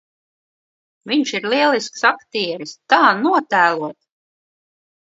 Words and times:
Viņš 1.11 1.33
ir 1.39 1.45
lielisks 1.53 2.07
aktieris! 2.13 2.75
Tā 2.95 3.05
notēlot! 3.21 4.01